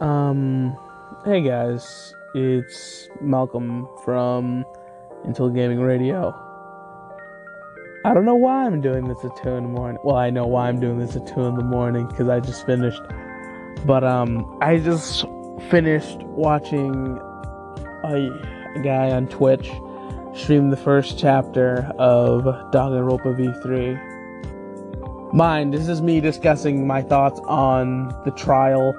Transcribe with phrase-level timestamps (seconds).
[0.00, 0.76] Um,
[1.24, 4.66] hey guys, it's Malcolm from
[5.24, 6.34] Intel Gaming Radio.
[8.04, 9.98] I don't know why I'm doing this at 2 in the morning.
[10.04, 12.66] Well, I know why I'm doing this at 2 in the morning because I just
[12.66, 13.00] finished.
[13.86, 15.24] But, um, I just
[15.70, 17.18] finished watching
[18.04, 18.28] a,
[18.76, 19.70] a guy on Twitch
[20.34, 25.32] stream the first chapter of Danganronpa V3.
[25.32, 28.94] Mind, this is me discussing my thoughts on the trial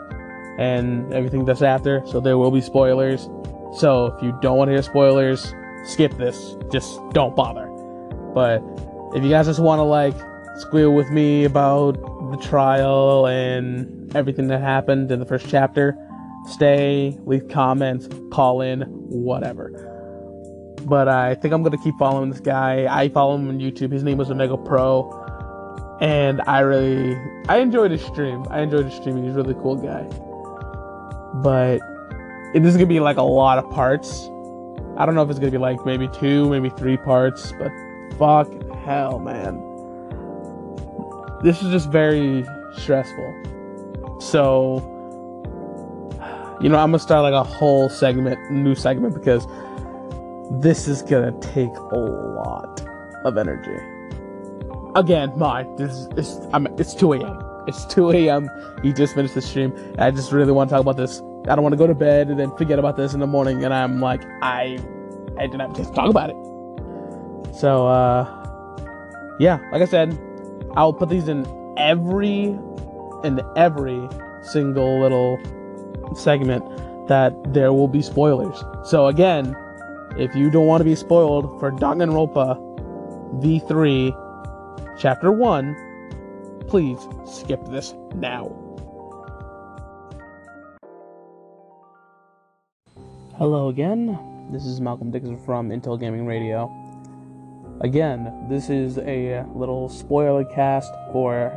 [0.58, 3.30] and everything that's after, so there will be spoilers.
[3.78, 5.54] So if you don't want to hear spoilers,
[5.86, 6.56] skip this.
[6.72, 7.68] Just don't bother.
[8.34, 8.62] But
[9.16, 10.16] if you guys just want to like
[10.60, 11.94] squeal with me about
[12.32, 15.96] the trial and everything that happened in the first chapter,
[16.48, 19.84] stay, leave comments, call in, whatever.
[20.86, 22.88] But I think I'm gonna keep following this guy.
[22.90, 23.92] I follow him on YouTube.
[23.92, 25.12] His name was Omega Pro,
[26.00, 27.18] and I really
[27.50, 28.46] I enjoyed his stream.
[28.50, 29.22] I enjoyed his stream.
[29.24, 30.08] He's a really cool guy
[31.42, 31.80] but
[32.54, 34.30] it is gonna be like a lot of parts.
[34.98, 37.72] I don't know if it's gonna be like maybe two, maybe three parts, but
[38.18, 38.50] fuck
[38.84, 39.64] hell, man.
[41.44, 42.46] This is just very
[42.78, 44.18] stressful.
[44.20, 44.78] So,
[46.62, 49.46] you know, I'm gonna start like a whole segment, new segment, because
[50.50, 52.82] this is gonna take a lot
[53.26, 53.78] of energy.
[54.96, 57.47] Again, my this is it's, I'm, it's 2 a.m.
[57.68, 58.50] It's 2 a.m.
[58.82, 59.74] He just finished the stream.
[60.00, 61.22] I just really want to talk about this.
[61.48, 63.64] I don't want to go to bed and then forget about this in the morning.
[63.64, 64.80] And I'm like, I,
[65.38, 67.56] I didn't have to talk about it.
[67.56, 68.26] So, uh,
[69.40, 70.18] yeah, like I said,
[70.76, 71.46] I'll put these in
[71.78, 72.58] every,
[73.24, 74.08] in every
[74.44, 75.40] single little
[76.16, 76.64] segment
[77.08, 78.64] that there will be spoilers.
[78.84, 79.56] So again,
[80.18, 82.58] if you don't want to be spoiled for Danganronpa
[83.42, 84.28] V3
[84.98, 85.87] Chapter 1,
[86.68, 88.52] Please skip this now.
[93.38, 94.20] Hello again.
[94.52, 96.70] This is Malcolm Dixon from Intel Gaming Radio.
[97.80, 101.54] Again, this is a little spoiler cast for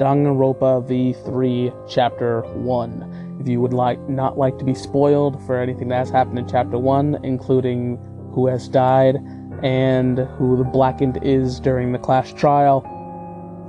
[0.00, 3.38] Danganronpa V3 Chapter 1.
[3.40, 6.48] If you would like not like to be spoiled for anything that has happened in
[6.48, 7.98] Chapter 1, including
[8.32, 9.16] who has died
[9.62, 12.94] and who the Blackened is during the class trial,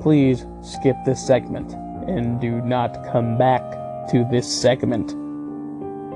[0.01, 1.73] please skip this segment
[2.07, 3.61] and do not come back
[4.09, 5.11] to this segment.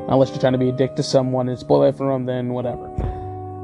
[0.10, 2.50] Unless you're trying to be a dick to someone and spoil it for them, then
[2.50, 2.90] whatever.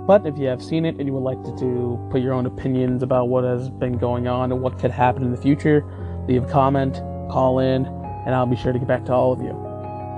[0.08, 2.46] But if you have seen it and you would like to, to put your own
[2.46, 5.84] opinions about what has been going on and what could happen in the future,
[6.28, 6.96] leave a comment,
[7.30, 9.54] call in, and I'll be sure to get back to all of you.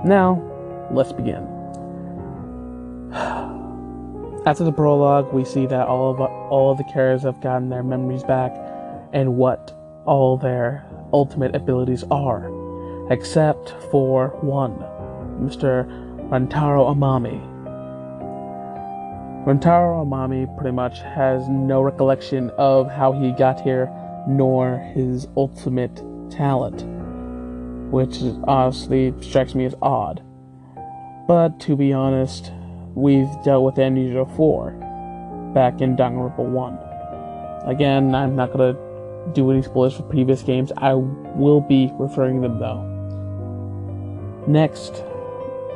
[0.08, 0.40] Now,
[0.90, 1.46] let's begin.
[4.46, 7.82] After the prologue, we see that all of all of the characters have gotten their
[7.82, 8.52] memories back,
[9.12, 9.72] and what
[10.04, 12.50] all their ultimate abilities are,
[13.10, 14.76] except for one,
[15.40, 15.86] Mr.
[16.30, 17.40] Rantaro Amami.
[19.44, 23.90] Rantaro Amami pretty much has no recollection of how he got here,
[24.26, 26.84] nor his ultimate talent,
[27.92, 30.22] which honestly strikes me as odd.
[31.26, 32.52] But to be honest,
[32.94, 36.78] we've dealt with Amnesia 4 back in Danganronpa 1.
[37.68, 38.76] Again, I'm not gonna
[39.32, 40.72] do any spoilers for previous games.
[40.76, 42.82] I will be referring them though.
[44.46, 45.04] Next,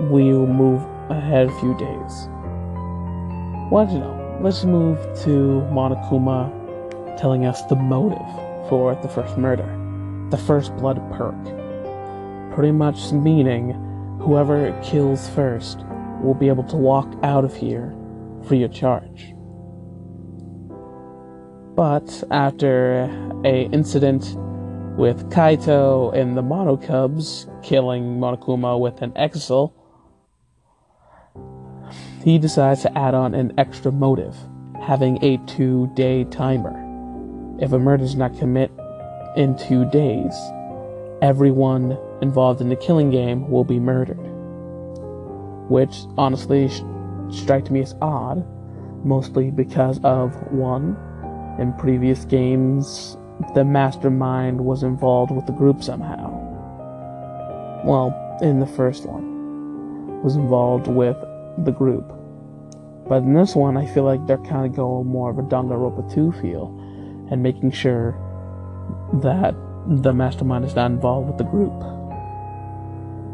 [0.01, 2.29] we'll move ahead a few days.
[3.71, 8.19] Well, you know, let's move to Monokuma telling us the motive
[8.69, 9.67] for the first murder,
[10.31, 11.35] the first blood perk.
[12.55, 13.73] Pretty much meaning
[14.21, 15.85] whoever kills first
[16.23, 17.95] will be able to walk out of here
[18.47, 19.36] free of charge.
[21.76, 23.03] But after
[23.44, 24.34] a incident
[24.97, 29.75] with Kaito and the Monokubs killing Monokuma with an Exisal,
[32.25, 34.34] he decides to add on an extra motive,
[34.81, 36.82] having a two day timer.
[37.60, 38.70] If a murder is not commit
[39.37, 40.34] in two days,
[41.20, 44.16] everyone involved in the killing game will be murdered.
[45.69, 46.70] Which honestly
[47.29, 48.46] strikes me as odd,
[49.05, 50.96] mostly because of one,
[51.58, 53.17] in previous games,
[53.55, 56.31] the mastermind was involved with the group somehow.
[57.85, 61.17] Well, in the first one, was involved with
[61.58, 62.12] the group.
[63.08, 66.12] But in this one, I feel like they're kind of going more of a Danganronpa
[66.12, 66.69] 2 feel
[67.31, 68.19] and making sure
[69.23, 69.55] that
[69.87, 71.81] the mastermind is not involved with the group.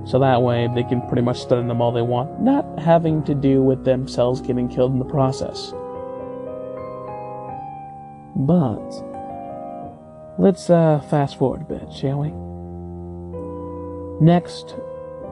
[0.07, 3.35] So that way they can pretty much threaten them all they want, not having to
[3.35, 5.73] do with themselves getting killed in the process.
[8.35, 8.91] But
[10.39, 12.33] let's uh, fast forward a bit, shall we?
[14.25, 14.75] Next,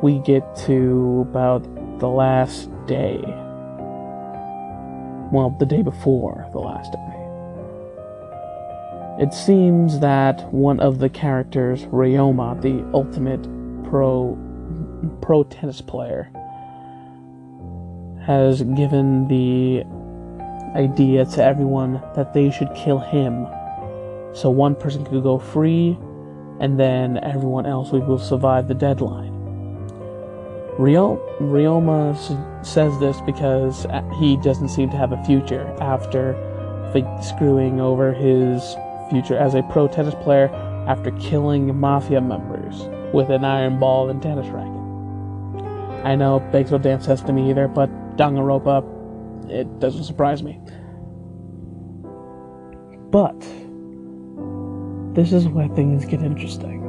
[0.02, 1.62] we get to about
[2.00, 3.20] the last day.
[5.32, 7.10] Well, the day before the last day.
[9.24, 13.42] It seems that one of the characters, Ryoma, the ultimate
[13.88, 14.36] pro
[15.20, 16.30] pro tennis player,
[18.26, 19.84] has given the
[20.74, 23.46] idea to everyone that they should kill him
[24.32, 25.98] so one person could go free
[26.60, 29.30] and then everyone else will survive the deadline.
[30.78, 32.16] Rio- Ryoma
[32.64, 36.34] says this because uh, he doesn't seem to have a future after
[37.22, 38.76] screwing over his
[39.10, 40.48] future as a pro tennis player
[40.88, 44.70] after killing mafia members with an iron ball and tennis racket.
[46.04, 48.82] I know no damn sense to me either, but Danganronpa,
[49.50, 50.60] it doesn't surprise me.
[53.10, 53.38] But
[55.14, 56.80] this is where things get interesting.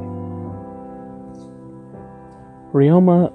[2.72, 3.32] Ryoma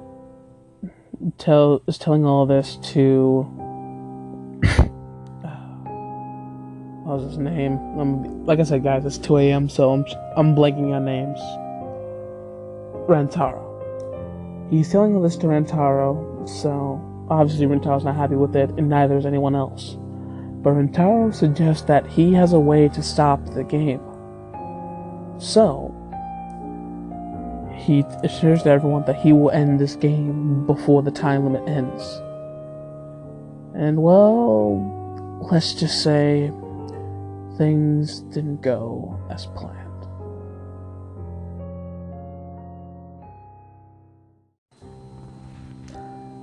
[1.37, 3.41] tell is telling all this to
[7.03, 7.73] what was his name?
[7.99, 11.39] Um, like I said, guys, it's 2 a.m., so I'm I'm blanking on names.
[13.07, 13.63] Rentaro.
[14.69, 19.17] He's telling all this to Rentaro, so obviously Rentaro's not happy with it, and neither
[19.17, 19.97] is anyone else.
[20.61, 24.01] But Rentaro suggests that he has a way to stop the game.
[25.39, 25.93] So,
[27.77, 32.03] he assures everyone that he will end this game before the time limit ends.
[33.75, 36.51] And well, let's just say
[37.57, 39.86] things didn't go as planned.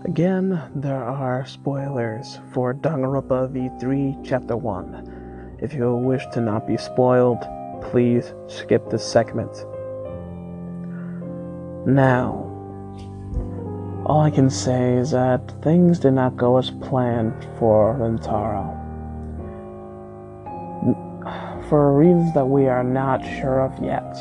[0.07, 5.57] Again, there are spoilers for Danganronpa V3 Chapter 1.
[5.63, 7.39] If you wish to not be spoiled,
[7.81, 9.65] please skip this segment.
[11.87, 12.45] Now,
[14.05, 18.77] all I can say is that things did not go as planned for Rentaro.
[21.71, 24.15] For reasons that we are not sure of yet,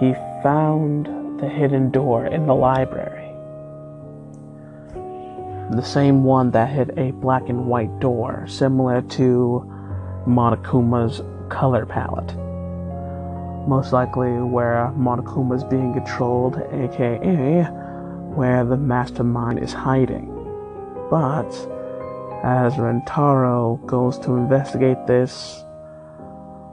[0.00, 3.19] he found the hidden door in the library
[5.70, 9.64] the same one that had a black and white door, similar to
[10.26, 12.36] Monokuma's color palette.
[13.68, 17.62] Most likely where Monokuma is being controlled, aka
[18.34, 20.26] where the mastermind is hiding.
[21.08, 21.50] But
[22.42, 25.62] as Rentaro goes to investigate this,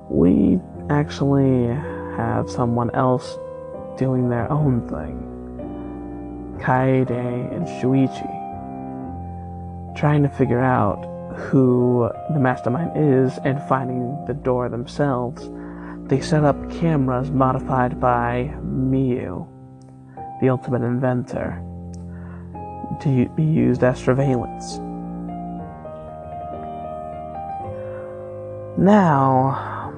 [0.09, 0.59] we
[0.89, 1.67] actually
[2.15, 3.37] have someone else
[3.97, 5.25] doing their own thing.
[6.59, 8.36] Kaede and Shuichi
[9.97, 11.03] trying to figure out
[11.35, 15.49] who the mastermind is and finding the door themselves,
[16.07, 19.47] they set up cameras modified by Miu,
[20.39, 21.63] the ultimate inventor,
[23.01, 24.77] to be used as surveillance.
[28.77, 29.91] Now,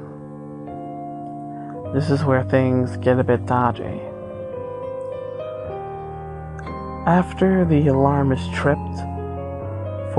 [1.94, 4.02] this is where things get a bit dodgy.
[7.06, 9.09] After the alarm is tripped,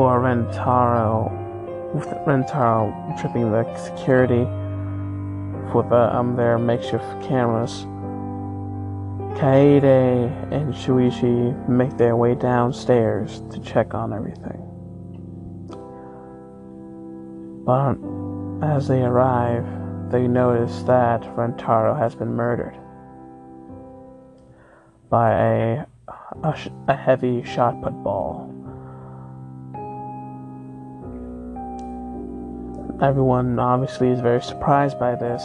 [0.01, 1.31] for Rentaro,
[1.93, 4.45] with Rentaro tripping the security
[5.91, 7.85] the um their makeshift cameras.
[9.39, 14.63] Kaede and Shuichi make their way downstairs to check on everything.
[17.67, 17.99] But
[18.67, 19.67] as they arrive,
[20.11, 22.79] they notice that Rentaro has been murdered
[25.11, 25.87] by a,
[26.43, 26.59] a,
[26.89, 28.60] a heavy shot put ball.
[33.03, 35.43] Everyone obviously is very surprised by this.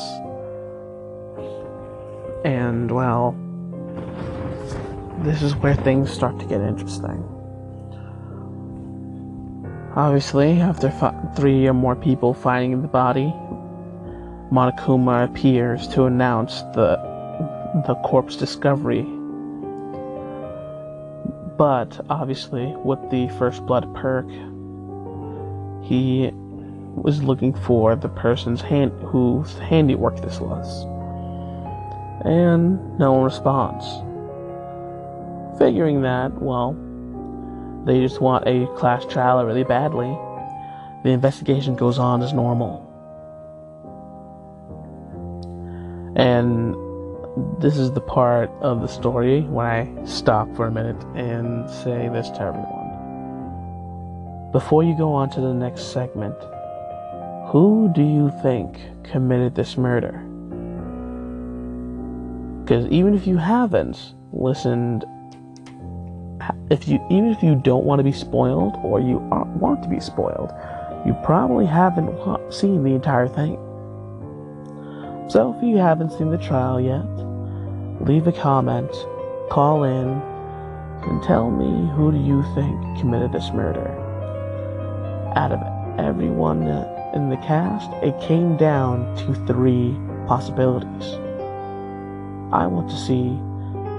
[2.43, 3.35] And, well,
[5.23, 7.23] this is where things start to get interesting.
[9.95, 10.91] Obviously, after
[11.37, 13.33] three or more people finding the body,
[14.51, 16.97] Monokuma appears to announce the
[17.87, 19.03] the corpse discovery.
[21.57, 24.29] But obviously, with the first blood perk,
[25.81, 26.31] he
[26.95, 30.85] was looking for the person's hand whose handiwork this was.
[32.25, 33.85] And no one responds.
[35.59, 36.73] Figuring that, well,
[37.85, 40.17] they just want a class trial really badly,
[41.03, 42.81] the investigation goes on as normal.
[46.15, 46.73] And
[47.61, 52.09] this is the part of the story when I stop for a minute and say
[52.09, 52.85] this to everyone.
[54.51, 56.35] Before you go on to the next segment,
[57.55, 60.11] who do you think committed this murder?
[62.61, 65.05] Because even if you haven't listened
[66.69, 69.19] if you even if you don't want to be spoiled or you
[69.57, 70.51] want to be spoiled,
[71.05, 72.11] you probably haven't
[72.51, 73.55] seen the entire thing.
[75.29, 77.07] So if you haven't seen the trial yet,
[78.05, 78.91] leave a comment,
[79.49, 80.09] call in,
[81.07, 83.87] and tell me who do you think committed this murder.
[85.37, 89.97] Out of everyone uh, in the cast, it came down to three
[90.27, 91.13] possibilities.
[92.51, 93.37] I want to see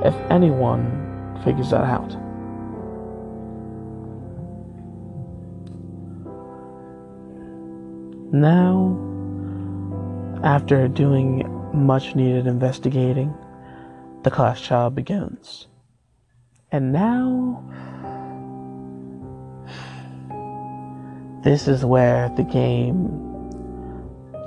[0.07, 2.17] if anyone figures that out.
[8.33, 8.99] Now,
[10.43, 13.35] after doing much needed investigating,
[14.25, 15.69] the class trial begins.
[16.73, 17.65] And now,
[21.47, 23.07] this is where the game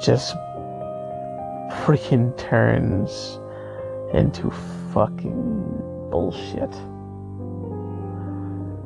[0.01, 0.35] just
[1.85, 3.39] freaking turns
[4.13, 4.51] into
[4.91, 6.75] fucking bullshit.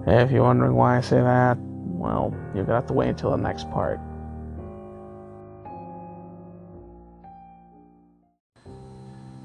[0.05, 3.31] And if you're wondering why I say that, well, you're gonna have to wait until
[3.31, 3.99] the next part.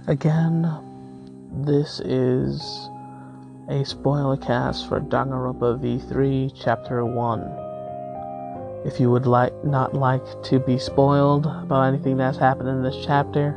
[0.08, 0.70] Again,
[1.64, 2.90] this is
[3.70, 7.67] a spoiler cast for Danganronpa V3 Chapter 1.
[8.84, 12.96] If you would like not like to be spoiled about anything that's happened in this
[13.04, 13.52] chapter,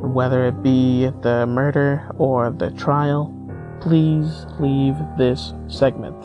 [0.00, 3.32] whether it be the murder or the trial,
[3.80, 6.20] please leave this segment.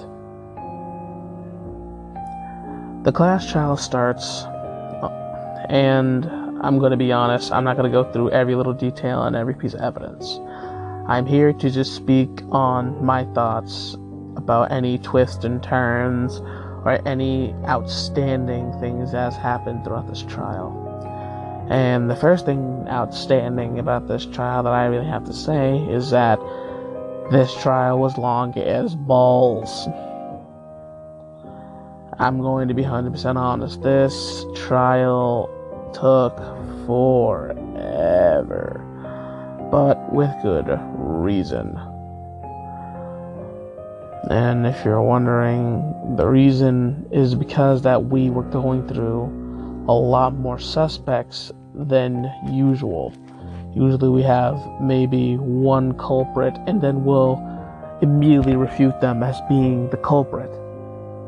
[3.04, 4.44] The class trial starts,
[5.70, 6.26] and
[6.62, 9.36] I'm going to be honest, I'm not going to go through every little detail and
[9.36, 10.40] every piece of evidence.
[11.08, 13.96] I'm here to just speak on my thoughts
[14.36, 16.42] about any twists and turns
[16.88, 20.72] or any outstanding things that has happened throughout this trial.
[21.70, 26.12] And the first thing outstanding about this trial that I really have to say is
[26.12, 26.40] that
[27.30, 29.90] this trial was long as balls.
[32.20, 33.82] I'm going to be 100% honest.
[33.82, 35.50] This trial
[35.94, 36.38] took
[36.88, 38.82] forever,
[39.70, 41.78] but with good reason.
[44.30, 50.36] And if you're wondering, the reason is because that we were going through a lot
[50.36, 53.14] more suspects than usual.
[53.74, 57.42] Usually we have maybe one culprit and then we'll
[58.02, 60.52] immediately refute them as being the culprit.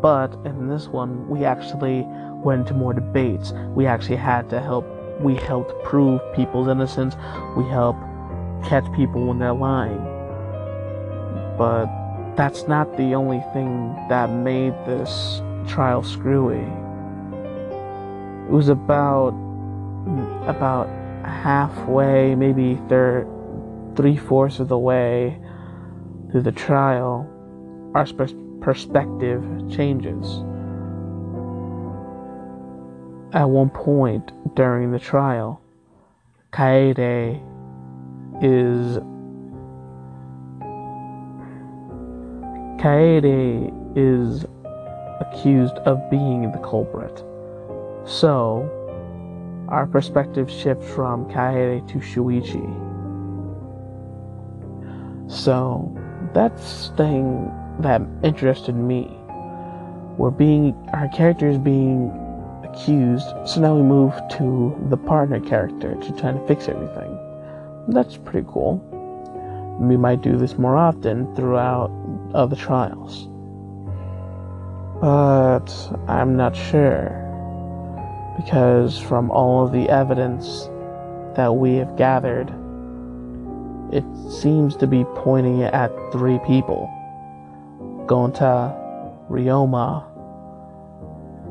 [0.01, 2.05] But in this one, we actually
[2.43, 3.53] went to more debates.
[3.75, 4.85] We actually had to help,
[5.21, 7.15] we helped prove people's innocence.
[7.55, 8.01] We helped
[8.67, 9.99] catch people when they're lying.
[11.57, 11.98] But
[12.39, 16.63] that's not the only thing that made this trial screwy.
[18.45, 19.33] It was about
[20.47, 20.87] about
[21.25, 23.27] halfway, maybe third,
[23.97, 25.37] three fourths of the way
[26.31, 27.27] through the trial,
[27.93, 28.07] our
[28.61, 30.41] perspective changes
[33.33, 35.61] at one point during the trial,
[36.53, 37.43] Kaede
[38.41, 38.97] is
[42.79, 44.45] Kaede is
[45.19, 47.25] accused of being the culprit.
[48.05, 48.71] So,
[49.67, 52.63] our perspective shifts from Kaede to Shuichi.
[55.29, 55.93] So,
[56.33, 59.13] that's thing that interested me.
[60.17, 62.09] We're being our characters being
[62.63, 67.19] accused, so now we move to the partner character to try to fix everything.
[67.89, 68.77] That's pretty cool.
[69.81, 71.91] We might do this more often throughout
[72.33, 73.27] other trials.
[75.01, 75.69] But
[76.07, 77.25] I'm not sure.
[78.37, 80.69] Because from all of the evidence
[81.35, 82.53] that we have gathered,
[83.91, 86.89] it seems to be pointing at three people
[88.05, 88.75] Gonta,
[89.29, 90.03] Ryoma,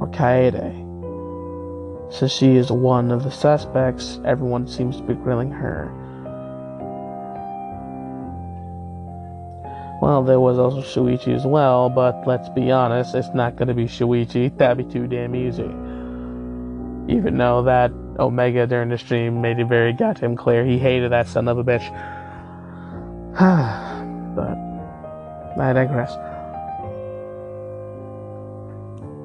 [0.00, 0.85] or Kaede.
[2.12, 5.92] Since she is one of the suspects, everyone seems to be grilling her.
[10.00, 13.75] Well, there was also Shuichi as well, but let's be honest, it's not going to
[13.75, 14.57] be Shuichi.
[14.57, 15.64] That'd be too damn easy.
[17.12, 21.26] Even though that Omega during the stream made it very goddamn clear he hated that
[21.26, 21.88] son of a bitch.
[24.37, 24.57] but
[25.61, 26.12] I digress.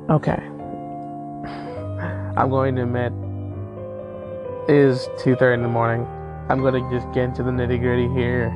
[0.09, 0.41] Okay.
[2.35, 3.13] I'm going to admit,
[4.67, 6.07] is 2.30 in the morning.
[6.49, 8.49] I'm going to just get into the nitty gritty here.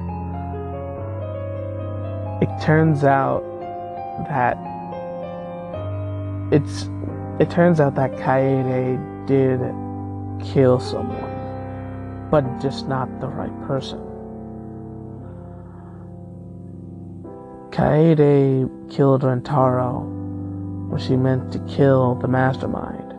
[2.39, 3.43] It turns out
[4.29, 4.57] that
[6.53, 6.87] it's
[7.39, 9.59] it turns out that Kaede did
[10.45, 13.99] kill someone, but just not the right person.
[17.71, 20.03] Kaede killed Rentaro
[20.89, 23.15] when she meant to kill the mastermind.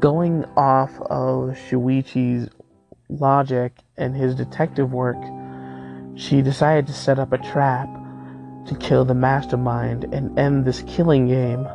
[0.00, 2.48] Going off of Shuichi's
[3.10, 5.22] logic and his detective work,
[6.14, 7.88] she decided to set up a trap
[8.68, 11.66] to kill the mastermind and end this killing game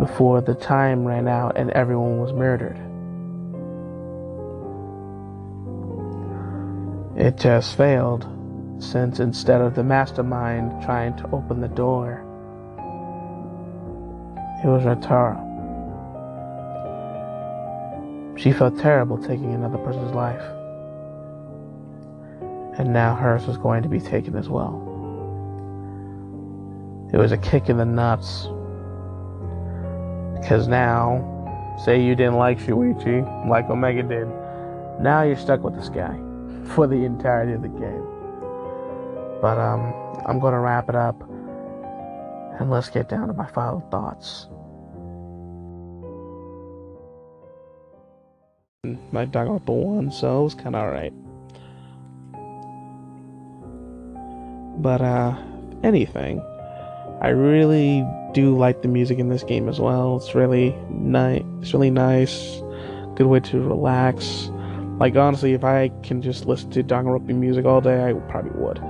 [0.00, 2.76] before the time ran out and everyone was murdered.
[7.16, 8.26] It just failed,
[8.78, 12.24] since instead of the mastermind trying to open the door,
[14.64, 15.44] it was Ratara.
[18.38, 20.42] She felt terrible taking another person's life.
[22.78, 24.97] And now hers was going to be taken as well.
[27.12, 28.48] It was a kick in the nuts.
[30.38, 34.28] Because now, say you didn't like Shuichi, like Omega did,
[35.00, 36.18] now you're stuck with this guy
[36.74, 38.04] for the entirety of the game.
[39.40, 39.92] But um,
[40.26, 41.20] I'm going to wrap it up
[42.60, 44.48] and let's get down to my final thoughts.
[49.12, 51.12] My dog got the one, so it was kind of alright.
[54.82, 55.36] But, uh,
[55.82, 56.42] anything.
[57.20, 60.16] I really do like the music in this game as well.
[60.16, 61.42] It's really nice.
[61.60, 62.60] It's really nice.
[63.16, 64.50] Good way to relax.
[64.98, 68.80] Like honestly, if I can just listen to Danganronpa music all day, I probably would.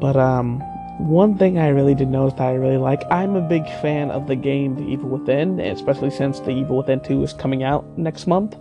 [0.00, 0.60] But um,
[0.98, 4.26] one thing I really did notice that I really like, I'm a big fan of
[4.26, 8.26] the game The Evil Within, especially since The Evil Within 2 is coming out next
[8.26, 8.56] month.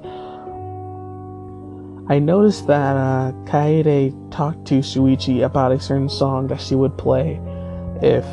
[2.10, 6.98] I noticed that uh, Kaede talked to Shuichi about a certain song that she would
[6.98, 7.38] play
[8.02, 8.24] if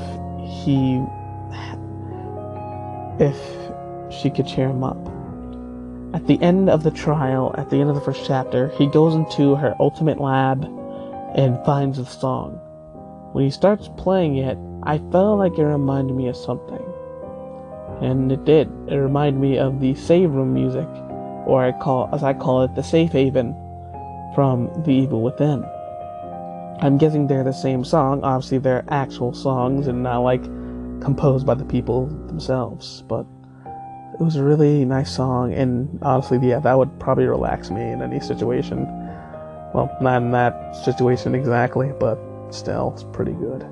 [0.62, 1.02] he
[3.19, 3.37] if
[4.14, 4.97] she could cheer him up.
[6.14, 9.14] At the end of the trial, at the end of the first chapter, he goes
[9.14, 10.62] into her ultimate lab
[11.35, 12.52] and finds the song.
[13.33, 16.82] When he starts playing it, I felt like it reminded me of something.
[18.00, 18.71] And it did.
[18.87, 20.87] It reminded me of the save room music,
[21.45, 23.56] or I call as I call it the safe haven
[24.34, 25.64] from The Evil Within.
[26.80, 28.23] I'm guessing they're the same song.
[28.25, 30.42] Obviously they're actual songs and not like
[31.00, 33.26] composed by the people themselves, but
[34.14, 38.00] it was a really nice song, and honestly, yeah, that would probably relax me in
[38.00, 38.84] any situation.
[39.75, 42.16] Well, not in that situation exactly, but
[42.50, 43.62] still, it's pretty good.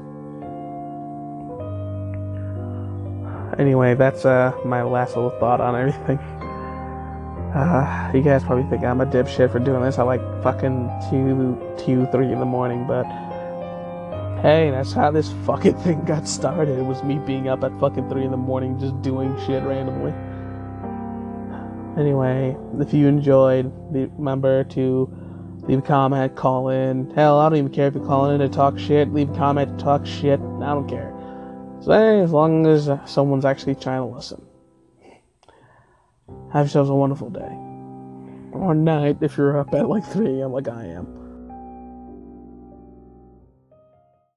[3.61, 6.19] Anyway, that's uh, my last little thought on everything.
[7.55, 11.77] Uh, you guys probably think I'm a dipshit for doing this at like fucking 2,
[11.85, 13.05] 2, 3 in the morning, but
[14.41, 16.79] hey, that's how this fucking thing got started.
[16.79, 20.15] It was me being up at fucking 3 in the morning just doing shit randomly.
[22.01, 25.13] Anyway, if you enjoyed, remember to
[25.69, 27.11] leave a comment, call in.
[27.11, 29.13] Hell, I don't even care if you're calling in to talk shit.
[29.13, 30.41] Leave a comment talk shit.
[30.41, 31.13] I don't care.
[31.83, 34.43] So, hey, as long as someone's actually trying to listen.
[36.53, 37.59] Have yourselves a wonderful day.
[38.53, 40.53] Or night if you're up at like 3 a.m.
[40.53, 41.22] like I am.